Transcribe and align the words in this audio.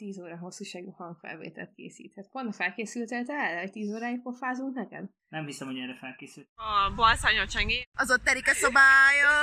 10 0.00 0.18
óra 0.24 0.36
hosszúságú 0.44 0.90
hangfelvételt 0.90 1.72
készíthet. 1.78 2.26
Pont 2.34 2.54
felkészültél 2.54 3.24
te 3.24 3.34
erre, 3.46 3.60
hogy 3.60 3.72
10 3.72 3.94
óráig 3.94 4.22
pofázunk 4.22 4.74
neked? 4.74 5.04
Nem 5.28 5.44
hiszem, 5.46 5.66
hogy 5.70 5.78
erre 5.84 5.96
felkészült. 6.04 6.46
A 6.68 6.92
balszányol 7.00 7.46
csengi. 7.54 7.78
Az 8.02 8.10
ott 8.14 8.24
terik 8.28 8.48
a 8.52 8.54
szobája, 8.64 9.34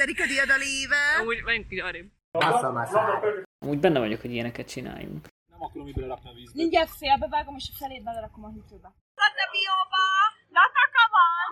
terik 0.00 0.20
a 0.24 0.26
diadaléve. 0.32 1.02
Úgy, 1.28 1.38
menjünk 1.48 1.72
így 1.72 1.84
arrébb. 1.88 2.08
Úgy 3.72 3.80
benne 3.84 3.98
vagyok, 3.98 4.20
hogy 4.20 4.32
ilyeneket 4.36 4.68
csináljunk. 4.74 5.22
Nem 5.52 5.62
akarom 5.66 5.86
így 5.88 5.94
belerakni 5.94 6.28
a 6.30 6.34
vízbe. 6.38 6.60
Mindjárt 6.62 6.92
félbevágom, 7.02 7.54
és 7.60 7.66
a 7.72 7.76
felét 7.80 8.02
belerakom 8.08 8.44
a 8.44 8.50
hűtőbe. 8.54 8.88
Latte 9.22 9.44
bióba! 9.54 10.04
Lataka 10.56 11.04
van! 11.14 11.48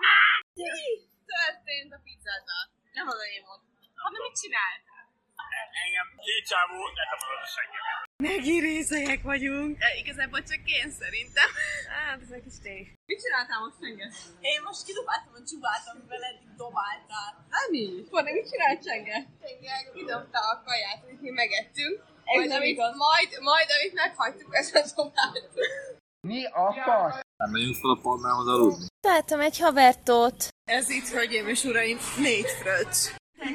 Történt 1.35 1.91
a 1.97 1.99
pizzával. 2.05 2.63
Nem 2.97 3.07
az 3.13 3.19
én 3.35 3.43
volt. 3.47 3.61
Hanem 4.03 4.21
mit 4.27 4.35
csináltál? 4.41 5.03
Engem 5.85 6.07
két 6.25 6.43
csávó 6.51 6.77
letapadott 6.99 7.45
a 7.47 7.51
seggemet. 7.55 8.04
Megi 8.23 8.59
részek 8.59 9.21
vagyunk. 9.31 9.71
E, 9.85 9.87
igazából 10.03 10.41
csak 10.51 10.61
én 10.79 10.87
szerintem. 11.01 11.49
Hát, 11.93 12.17
ez 12.25 12.31
egy 12.37 12.43
kis 12.47 12.57
tény. 12.65 12.85
Mit 13.09 13.21
csináltál 13.23 13.59
most 13.65 13.77
Csenge? 13.81 14.07
Én 14.51 14.59
most 14.67 14.81
kidobáltam 14.87 15.33
a 15.39 15.41
csubát, 15.49 15.83
amivel 15.91 16.23
eddig 16.29 16.51
dobáltál. 16.63 17.31
Ami? 17.61 17.85
Forni, 18.09 18.31
mit 18.37 18.47
csinált 18.51 18.79
Csenge? 18.87 19.17
Csenge 19.41 19.75
kidobta 19.95 20.39
a 20.51 20.55
kaját, 20.65 20.99
amit 21.03 21.21
mi 21.25 21.31
megettünk. 21.41 21.95
Majd, 22.29 22.51
amit, 22.57 22.77
majd, 23.05 23.29
majd, 23.49 23.67
amit 23.75 23.93
meghagytuk, 24.01 24.51
ezt 24.61 24.75
a 24.75 24.81
dobált. 24.95 25.49
Nem 27.41 27.49
megyünk 27.55 27.75
fel 27.81 27.91
a 27.97 27.99
palmához 28.01 28.47
aludni. 28.47 28.85
Találtam 29.07 29.39
egy 29.39 29.57
havertót. 29.59 30.39
Ez 30.77 30.89
itt, 30.89 31.07
hölgyeim 31.07 31.47
és 31.47 31.63
uraim, 31.63 31.97
négy 32.17 32.49
fröccs. 32.59 33.01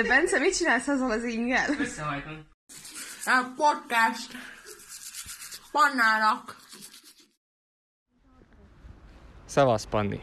De 0.00 0.02
Bence, 0.02 0.38
mit 0.38 0.56
csinálsz 0.56 0.88
azzal 0.88 1.10
az 1.10 1.24
ingel? 1.24 1.70
Összehajtom. 1.80 2.46
A 3.24 3.42
podcast. 3.56 4.32
Pannálak. 5.72 6.56
Szevasz, 9.46 9.84
Panni! 9.84 10.20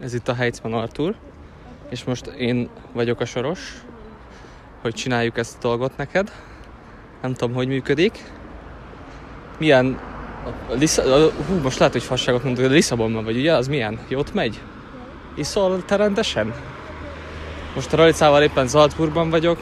Ez 0.00 0.14
itt 0.14 0.28
a 0.28 0.34
Heitzman 0.34 0.72
Artur, 0.72 1.16
és 1.90 2.04
most 2.04 2.26
én 2.26 2.70
vagyok 2.92 3.20
a 3.20 3.24
soros, 3.24 3.72
hogy 4.80 4.94
csináljuk 4.94 5.36
ezt 5.38 5.56
a 5.56 5.58
dolgot 5.60 5.96
neked. 5.96 6.32
Nem 7.22 7.34
tudom, 7.34 7.54
hogy 7.54 7.68
működik. 7.68 8.22
Milyen... 9.58 9.92
A 10.68 10.72
Lisza... 10.72 11.02
a- 11.14 11.32
Hú, 11.32 11.54
most 11.54 11.78
lehet, 11.78 11.92
hogy 11.94 12.02
fasságot 12.02 12.44
mondok, 12.44 12.64
de 12.64 12.70
Lisszabonban 12.70 13.24
vagy, 13.24 13.36
ugye? 13.36 13.54
Az 13.54 13.68
milyen? 13.68 13.98
Jót 14.08 14.34
megy? 14.34 14.62
Iszol 15.36 15.84
te 15.84 15.96
rendesen? 15.96 16.54
Most 17.78 17.92
a 17.92 17.96
Ralicával 17.96 18.42
éppen 18.42 18.68
Salzburgban 18.68 19.30
vagyok, 19.30 19.58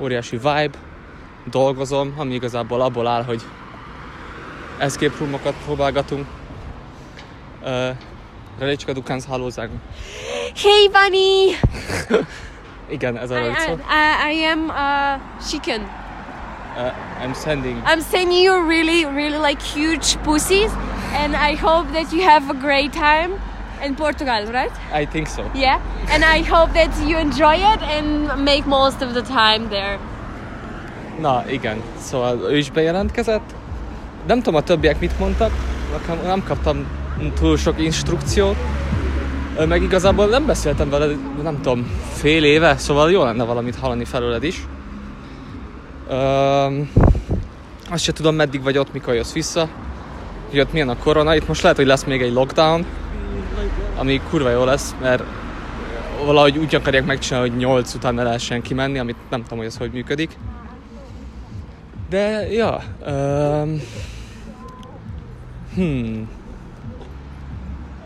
óriási 0.00 0.36
vibe, 0.36 0.70
dolgozom, 1.50 2.14
ami 2.16 2.34
igazából 2.34 2.80
abból 2.80 3.06
áll, 3.06 3.24
hogy 3.24 3.42
escape 4.78 5.14
roomokat 5.18 5.54
próbálgatunk. 5.64 6.26
Uh, 7.62 7.88
Relicska, 8.58 8.92
du 8.92 9.02
kannst 9.02 9.26
Hallo 9.26 9.50
sagen. 9.50 9.82
Hey, 10.54 10.88
Bunny! 10.88 11.56
Igen, 12.96 13.16
ez 13.16 13.30
a 13.30 13.38
I, 13.38 13.46
I. 13.46 13.70
I, 13.70 14.32
I 14.32 14.44
am 14.44 14.68
uh, 14.68 15.46
chicken. 15.50 15.80
Uh, 16.76 17.24
I'm 17.24 17.34
sending. 17.34 17.76
I'm 17.86 18.00
sending 18.00 18.44
you 18.44 18.68
really, 18.68 19.04
really 19.04 19.38
like 19.48 19.62
huge 19.62 20.16
pussies, 20.22 20.70
and 21.12 21.34
I 21.34 21.54
hope 21.54 21.92
that 21.92 22.12
you 22.12 22.22
have 22.28 22.50
a 22.50 22.54
great 22.54 22.92
time 22.92 23.30
in 23.84 23.94
Portugal, 23.94 24.44
right? 24.44 25.02
I 25.02 25.06
think 25.06 25.26
so. 25.26 25.42
Yeah, 25.54 25.80
and 26.10 26.24
I 26.36 26.48
hope 26.48 26.72
that 26.72 27.08
you 27.08 27.18
enjoy 27.18 27.54
it 27.54 27.82
and 27.82 28.44
make 28.44 28.66
most 28.66 29.02
of 29.02 29.12
the 29.12 29.22
time 29.22 29.68
there. 29.68 29.98
Na, 31.20 31.44
igen. 31.50 31.82
Szóval 32.00 32.38
ő 32.50 32.56
is 32.56 32.70
bejelentkezett. 32.70 33.54
Nem 34.26 34.38
tudom 34.38 34.54
a 34.54 34.62
többiek 34.62 35.00
mit 35.00 35.18
mondtak, 35.18 35.50
nekem 35.92 36.26
nem 36.26 36.44
kaptam 36.44 36.86
túl 37.40 37.56
sok 37.56 37.80
instrukciót. 37.80 38.56
Meg 39.68 39.82
igazából 39.82 40.26
nem 40.26 40.46
beszéltem 40.46 40.90
vele, 40.90 41.14
nem 41.42 41.60
tudom, 41.62 41.90
fél 42.12 42.44
éve, 42.44 42.76
szóval 42.76 43.10
jó 43.10 43.24
lenne 43.24 43.44
valamit 43.44 43.76
hallani 43.76 44.04
felőled 44.04 44.44
is. 44.44 44.66
Öm, 46.08 46.90
azt 47.90 48.02
se 48.02 48.12
tudom, 48.12 48.34
meddig 48.34 48.62
vagy 48.62 48.78
ott, 48.78 48.92
mikor 48.92 49.14
jössz 49.14 49.32
vissza. 49.32 49.68
Hogy 50.50 50.60
ott 50.60 50.72
milyen 50.72 50.88
a 50.88 50.96
korona. 50.96 51.34
Itt 51.34 51.48
most 51.48 51.62
lehet, 51.62 51.76
hogy 51.76 51.86
lesz 51.86 52.04
még 52.04 52.22
egy 52.22 52.32
lockdown, 52.32 52.86
ami 53.98 54.20
kurva 54.30 54.50
jó 54.50 54.64
lesz, 54.64 54.94
mert 55.00 55.22
valahogy 56.24 56.58
úgy 56.58 56.74
akarják 56.74 57.04
megcsinálni, 57.04 57.48
hogy 57.48 57.58
8 57.58 57.94
után 57.94 58.14
ne 58.14 58.22
lehessen 58.22 58.62
kimenni, 58.62 58.98
amit 58.98 59.16
nem 59.30 59.42
tudom, 59.42 59.58
hogy 59.58 59.66
ez 59.66 59.76
hogy 59.76 59.90
működik. 59.92 60.38
De, 62.08 62.52
ja. 62.52 62.82
Um, 63.06 63.80
hmm. 65.74 66.28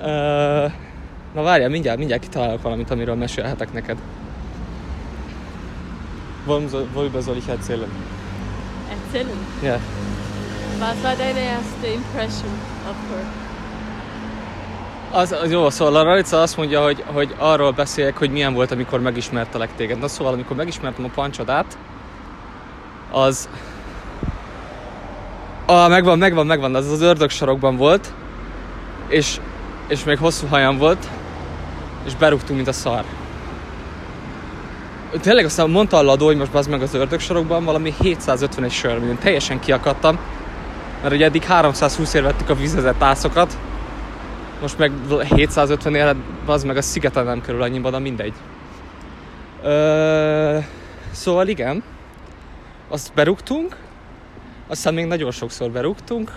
Uh, 0.00 0.72
na 1.34 1.42
várjál, 1.42 1.68
mindjárt, 1.68 1.98
mindjárt 1.98 2.22
kitalálok 2.22 2.62
valamit, 2.62 2.90
amiről 2.90 3.14
mesélhetek 3.14 3.72
neked. 3.72 3.96
Worüber 6.46 7.22
soll- 7.22 7.36
ich 7.36 7.48
erzählen? 7.48 7.88
Erzählen. 8.90 9.36
Ja. 9.62 9.78
Was 10.80 10.96
war 11.02 11.16
deine 11.16 11.40
erste 11.40 11.86
impression 11.86 12.50
of 12.88 12.96
her? 13.10 13.41
Az, 15.14 15.32
az 15.42 15.50
jó, 15.50 15.70
szóval 15.70 15.96
a 15.96 16.02
Ralica 16.02 16.40
azt 16.40 16.56
mondja, 16.56 16.82
hogy, 16.82 17.04
hogy 17.06 17.34
arról 17.38 17.70
beszéljek, 17.70 18.16
hogy 18.16 18.30
milyen 18.30 18.54
volt, 18.54 18.70
amikor 18.70 19.00
megismertelek 19.00 19.74
téged. 19.76 19.98
Na 19.98 20.08
szóval, 20.08 20.32
amikor 20.32 20.56
megismertem 20.56 21.04
a 21.04 21.08
pancsodát, 21.14 21.78
az... 23.10 23.48
Ah, 25.66 25.88
megvan, 25.88 26.18
megvan, 26.18 26.46
megvan, 26.46 26.74
az 26.74 26.90
az 26.90 27.00
ördög 27.00 27.30
sarokban 27.30 27.76
volt, 27.76 28.12
és, 29.08 29.40
és 29.88 30.04
még 30.04 30.18
hosszú 30.18 30.46
hajam 30.46 30.78
volt, 30.78 31.08
és 32.06 32.14
berúgtunk, 32.14 32.56
mint 32.56 32.68
a 32.68 32.72
szar. 32.72 33.04
Tényleg 35.20 35.44
aztán 35.44 35.70
mondta 35.70 35.96
a 35.96 36.02
ladó, 36.02 36.26
hogy 36.26 36.36
most 36.36 36.54
az 36.54 36.66
meg 36.66 36.82
az 36.82 36.94
ördög 36.94 37.20
sarokban 37.20 37.64
valami 37.64 37.94
751 38.00 38.70
sör, 38.70 38.98
minden 38.98 39.18
teljesen 39.18 39.60
kiakadtam, 39.60 40.18
mert 41.02 41.14
ugye 41.14 41.24
eddig 41.24 41.42
320 41.42 42.14
ér 42.14 42.22
vettük 42.22 42.48
a 42.48 42.54
vízezett 42.54 43.02
ászokat, 43.02 43.56
most 44.62 44.78
meg 44.78 44.92
750 45.34 45.94
élet, 45.94 46.16
az 46.46 46.64
meg 46.64 46.76
a 46.76 46.82
szigeten 46.82 47.24
nem 47.24 47.40
kerül 47.40 47.62
annyiba, 47.62 47.90
de 47.90 47.98
mindegy. 47.98 48.32
Ö, 49.62 50.58
szóval 51.10 51.48
igen, 51.48 51.82
azt 52.88 53.14
berúgtunk, 53.14 53.76
aztán 54.66 54.94
még 54.94 55.06
nagyon 55.06 55.30
sokszor 55.30 55.70
berúgtunk, 55.70 56.32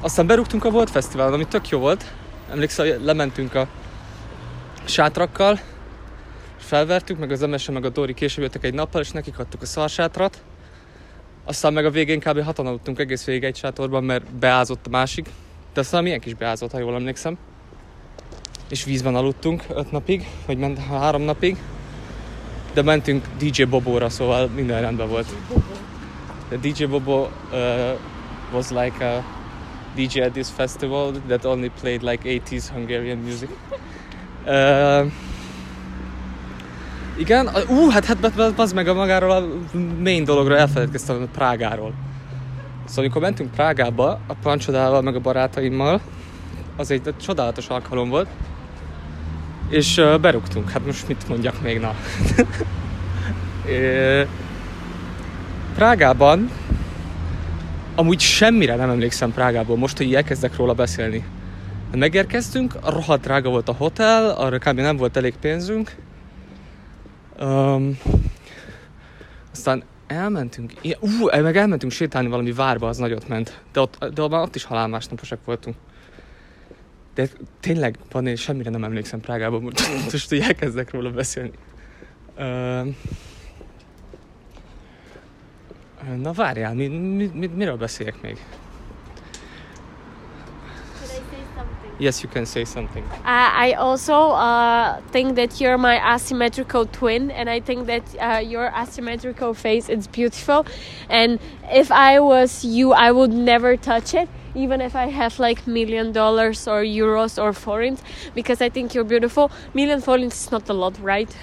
aztán 0.00 0.26
berúgtunk 0.26 0.64
a 0.64 0.70
Volt 0.70 0.90
Fesztiválon, 0.90 1.32
ami 1.32 1.46
tök 1.46 1.68
jó 1.68 1.78
volt. 1.78 2.04
Emlékszel, 2.50 2.86
hogy 2.86 3.04
lementünk 3.04 3.54
a 3.54 3.66
sátrakkal, 4.84 5.60
felvertük, 6.56 7.18
meg 7.18 7.30
az 7.30 7.42
Emese, 7.42 7.72
meg 7.72 7.84
a 7.84 7.88
Dóri 7.88 8.14
később 8.14 8.44
jöttek 8.44 8.64
egy 8.64 8.74
nappal, 8.74 9.00
és 9.00 9.10
nekik 9.10 9.38
adtuk 9.38 9.62
a 9.62 9.66
szarsátrat. 9.66 10.42
Aztán 11.44 11.72
meg 11.72 11.84
a 11.84 11.90
végén 11.90 12.20
kb. 12.20 12.42
hatan 12.42 12.66
aludtunk 12.66 12.98
egész 12.98 13.24
végig 13.24 13.44
egy 13.44 13.56
sátorban, 13.56 14.04
mert 14.04 14.34
beázott 14.34 14.86
a 14.86 14.90
másik. 14.90 15.28
De 15.76 15.82
aztán 15.82 16.02
milyen 16.02 16.20
kis 16.20 16.34
beázott, 16.34 16.70
ha 16.70 16.78
jól 16.78 16.94
emlékszem. 16.94 17.38
És 18.68 18.84
vízben 18.84 19.14
aludtunk 19.14 19.64
öt 19.68 19.90
napig, 19.90 20.26
vagy 20.46 20.58
ment 20.58 20.78
három 20.78 21.22
napig. 21.22 21.56
De 22.72 22.82
mentünk 22.82 23.26
DJ 23.38 23.62
Bobóra, 23.62 24.08
szóval 24.08 24.46
minden 24.46 24.80
rendben 24.80 25.08
volt. 25.08 25.26
The 26.48 26.56
DJ 26.56 26.84
Bobo 26.84 27.20
uh, 27.20 27.28
was 28.52 28.70
like 28.70 29.04
a 29.04 29.24
DJ 29.94 30.20
at 30.20 30.32
this 30.32 30.48
festival 30.48 31.12
that 31.26 31.44
only 31.44 31.70
played 31.80 32.02
like 32.02 32.28
80s 32.28 32.64
Hungarian 32.72 33.18
music. 33.18 33.48
Uh, 34.48 35.12
igen, 37.18 37.48
ú, 37.68 37.86
uh, 37.86 37.92
hát, 37.92 38.04
hát 38.04 38.58
az 38.58 38.72
meg 38.72 38.88
a 38.88 38.94
magáról 38.94 39.30
a 39.30 39.46
main 40.02 40.24
dologra 40.24 40.56
elfeledkeztem, 40.56 41.22
a 41.22 41.26
Prágáról. 41.36 41.94
Szóval 42.86 43.04
amikor 43.04 43.22
mentünk 43.22 43.50
Prágába, 43.50 44.20
a 44.26 44.34
Pancsodával, 44.42 45.02
meg 45.02 45.14
a 45.14 45.20
barátaimmal, 45.20 46.00
az 46.76 46.90
egy 46.90 47.14
csodálatos 47.20 47.68
alkalom 47.68 48.08
volt, 48.08 48.28
és 49.68 50.02
berúgtunk. 50.20 50.70
Hát 50.70 50.86
most 50.86 51.08
mit 51.08 51.28
mondjak 51.28 51.62
még, 51.62 51.80
na. 51.80 51.94
Prágában 55.74 56.50
amúgy 57.94 58.20
semmire 58.20 58.76
nem 58.76 58.90
emlékszem 58.90 59.32
Prágából, 59.32 59.76
most, 59.76 59.96
hogy 59.96 60.14
elkezdek 60.14 60.56
róla 60.56 60.72
beszélni. 60.72 61.24
Megérkeztünk, 61.92 62.74
rohadt 62.88 63.22
drága 63.22 63.48
volt 63.48 63.68
a 63.68 63.74
hotel, 63.78 64.30
arra 64.30 64.58
kb. 64.58 64.80
nem 64.80 64.96
volt 64.96 65.16
elég 65.16 65.34
pénzünk. 65.40 65.94
Um, 67.40 67.98
aztán 69.52 69.82
elmentünk, 70.06 70.72
ilyen, 70.80 70.98
ú, 71.00 71.40
meg 71.42 71.56
elmentünk 71.56 71.92
sétálni 71.92 72.28
valami 72.28 72.52
várba, 72.52 72.88
az 72.88 72.96
nagyot 72.96 73.28
ment. 73.28 73.62
De 73.72 73.80
ott, 73.80 74.04
de 74.14 74.22
ott, 74.22 74.32
ott 74.32 74.54
is 74.54 74.64
halálmásnaposak 74.64 75.44
voltunk. 75.44 75.76
De 77.14 77.28
tényleg, 77.60 77.98
Panné, 78.08 78.34
semmire 78.34 78.70
nem 78.70 78.84
emlékszem 78.84 79.20
Prágában, 79.20 79.62
most 79.62 80.28
hogy 80.28 80.40
elkezdek 80.40 80.90
róla 80.90 81.10
beszélni. 81.10 81.50
Uh, 82.38 82.94
na 86.16 86.32
várjál, 86.32 86.74
mi, 86.74 86.86
mi, 86.86 87.30
mi, 87.34 87.46
miről 87.46 87.76
beszéljek 87.76 88.20
még? 88.22 88.38
Yes, 91.98 92.22
you 92.22 92.28
can 92.28 92.44
say 92.44 92.64
something. 92.66 93.02
Uh, 93.04 93.18
I 93.24 93.72
also 93.72 94.14
uh, 94.14 95.00
think 95.12 95.36
that 95.36 95.60
you're 95.60 95.78
my 95.78 96.14
asymmetrical 96.14 96.84
twin, 96.84 97.30
and 97.30 97.48
I 97.48 97.60
think 97.60 97.86
that 97.86 98.02
uh, 98.20 98.38
your 98.38 98.66
asymmetrical 98.76 99.54
face 99.54 99.88
is 99.88 100.06
beautiful. 100.06 100.66
And 101.08 101.38
if 101.70 101.90
I 101.90 102.20
was 102.20 102.64
you, 102.64 102.92
I 102.92 103.12
would 103.12 103.32
never 103.32 103.78
touch 103.78 104.12
it, 104.12 104.28
even 104.54 104.82
if 104.82 104.94
I 104.94 105.06
have 105.06 105.38
like 105.38 105.66
million 105.66 106.12
dollars 106.12 106.68
or 106.68 106.82
euros 106.82 107.42
or 107.42 107.54
forints, 107.54 108.02
because 108.34 108.60
I 108.60 108.68
think 108.68 108.94
you're 108.94 109.04
beautiful. 109.04 109.50
Million 109.72 110.02
forints 110.02 110.44
is 110.44 110.52
not 110.52 110.68
a 110.68 110.74
lot, 110.74 110.98
right? 111.00 111.34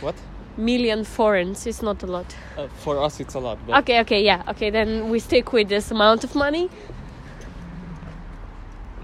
What? 0.00 0.14
Million 0.56 1.04
forints 1.04 1.66
is 1.66 1.82
not 1.82 2.02
a 2.02 2.06
lot. 2.06 2.34
Uh, 2.56 2.66
for 2.78 3.02
us 3.02 3.20
it's 3.20 3.34
a 3.34 3.38
lot, 3.38 3.58
but 3.66 3.80
Okay, 3.80 4.00
okay, 4.00 4.24
yeah, 4.24 4.42
okay. 4.48 4.70
Then 4.70 5.10
we 5.10 5.18
stick 5.18 5.52
with 5.52 5.68
this 5.68 5.90
amount 5.90 6.24
of 6.24 6.34
money. 6.34 6.70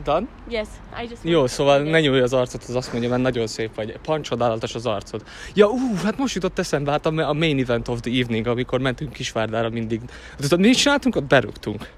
Done? 0.04 0.26
Yes, 0.48 0.68
I 1.02 1.06
just. 1.08 1.22
Jó, 1.22 1.46
szóval 1.46 1.82
ne 1.82 2.00
nyúlj 2.00 2.20
az 2.20 2.32
arcot, 2.32 2.64
az 2.68 2.74
azt 2.74 2.92
mondja, 2.92 3.10
mert 3.10 3.22
nagyon 3.22 3.46
szép 3.46 3.74
vagy. 3.74 3.98
Pancsodálatos 3.98 4.74
az 4.74 4.86
arcod. 4.86 5.22
Ja, 5.54 5.66
ú, 5.68 5.94
hát 6.04 6.18
most 6.18 6.34
jutott 6.34 6.58
eszembe, 6.58 6.90
hát 6.90 7.06
a, 7.06 7.28
a 7.28 7.32
main 7.32 7.58
event 7.58 7.88
of 7.88 8.00
the 8.00 8.10
evening, 8.10 8.46
amikor 8.46 8.80
mentünk 8.80 9.12
Kisvárdára 9.12 9.68
mindig. 9.68 10.00
Tudod, 10.36 10.60
mi 10.60 10.68
is 10.68 10.76
csináltunk? 10.76 11.16
Ott 11.16 11.24
berúgtunk. 11.24 11.88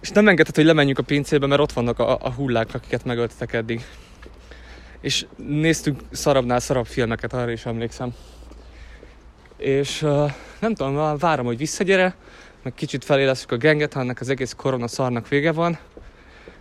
És 0.00 0.08
nem 0.08 0.28
engedett, 0.28 0.54
hogy 0.54 0.64
lemenjünk 0.64 0.98
a 0.98 1.02
pincébe, 1.02 1.46
mert 1.46 1.60
ott 1.60 1.72
vannak 1.72 1.98
a, 1.98 2.18
a 2.22 2.30
hullák, 2.30 2.74
akiket 2.74 3.04
megöltetek 3.04 3.52
eddig. 3.52 3.84
És 5.00 5.26
néztünk 5.36 6.00
szarabbnál 6.10 6.60
szarabb 6.60 6.86
filmeket, 6.86 7.32
arra 7.32 7.50
is 7.50 7.66
emlékszem. 7.66 8.14
És 9.56 10.02
uh, 10.02 10.30
nem 10.58 10.74
tudom, 10.74 11.18
várom, 11.18 11.46
hogy 11.46 11.56
visszagyere, 11.56 12.14
meg 12.62 12.74
kicsit 12.74 13.04
feléleszünk 13.04 13.52
a 13.52 13.56
genget, 13.56 13.92
ha 13.92 14.00
ennek 14.00 14.20
az 14.20 14.28
egész 14.28 14.52
korona 14.56 14.88
szarnak 14.88 15.28
vége 15.28 15.52
van 15.52 15.78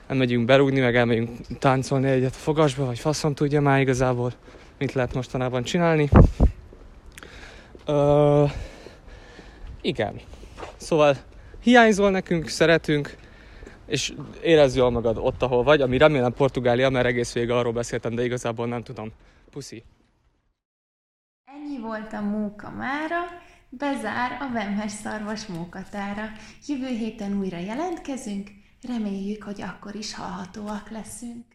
elmegyünk 0.10 0.46
berúgni, 0.46 0.80
meg 0.80 0.96
elmegyünk 0.96 1.30
táncolni 1.60 2.10
egyet 2.10 2.34
a 2.34 2.38
fogasba, 2.38 2.86
vagy 2.86 3.00
faszom 3.00 3.34
tudja 3.34 3.62
már 3.62 3.80
igazából, 3.80 4.34
mit 4.78 4.94
lehet 4.94 5.14
mostanában 5.14 5.64
csinálni. 5.64 6.10
Ö, 7.86 8.46
igen. 9.82 10.20
Szóval 10.78 11.18
hiányzol 11.62 12.12
nekünk, 12.12 12.48
szeretünk, 12.48 13.16
és 13.86 14.14
érezd 14.44 14.76
jól 14.76 14.90
magad 14.90 15.18
ott, 15.18 15.42
ahol 15.42 15.64
vagy, 15.64 15.82
ami 15.82 15.98
remélem 15.98 16.34
Portugália, 16.34 16.90
mert 16.90 17.06
egész 17.06 17.34
végig 17.34 17.50
arról 17.50 17.74
beszéltem, 17.74 18.16
de 18.16 18.24
igazából 18.24 18.68
nem 18.68 18.84
tudom. 18.84 19.12
Puszi. 19.52 19.84
Ennyi 21.46 21.80
volt 21.82 22.14
a 22.14 22.22
móka 22.22 22.70
mára, 22.70 23.18
bezár 23.70 24.38
a 24.42 24.54
Vemhes 24.54 24.92
szarvas 24.92 25.46
mókatára. 25.46 26.24
Jövő 26.68 26.88
héten 26.88 27.40
újra 27.40 27.58
jelentkezünk, 27.58 28.50
reméljük, 28.82 29.44
hogy 29.44 29.62
akkor 29.62 29.96
is 29.96 30.14
hallhatóak 30.14 30.90
leszünk. 30.90 31.46